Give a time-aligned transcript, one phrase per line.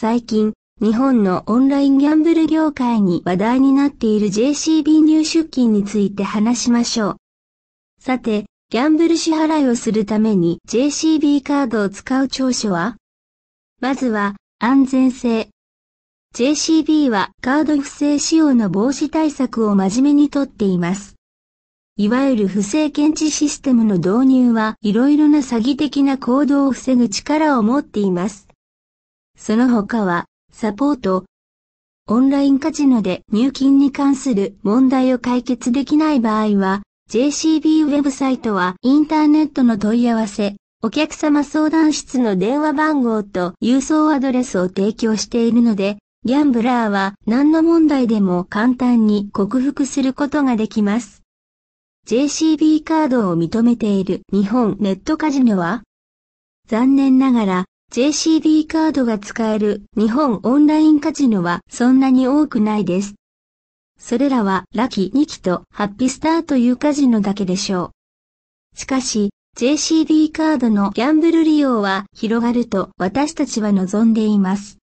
[0.00, 7.16] 最近、日本のオンラインギャンブル業界に話題になっている JCB 入出金について話しましょう。
[8.00, 12.96] さて、ギャンブル支払いをするために JCB カードを使う長所は？
[13.82, 15.50] まずは、安全性。
[16.34, 21.16] JCB はカード不正使用の防止対策を真面目にとっています。
[21.98, 28.46] いわゆる不正検知システムの導入はいろいろな詐欺的な行動を防ぐ力を持っています。
[29.40, 31.24] その他は、サポート。
[32.06, 51.22] オンラインカジノで入金に関する問題を解決できない場合は、JCB ウェブサイトはインターネットの問い合わせ、お客様相談室の電話番号と郵送アドレスを提供しているので、ギャンブラーは何の問題でも簡単に克服することができます。
[52.06, 55.82] JCB カードを認めている日本ネットカジノは
[56.68, 63.14] 残念ながら JCB カードが使える日本オンラインカジノはそんなに多くないです。
[63.98, 67.90] それらはラキ2期とハッピースターというカジノだけでしょ
[68.76, 68.78] う。
[68.78, 74.78] しかし、JCB カードのギャンブル利用は広がると私たちは望んでいます。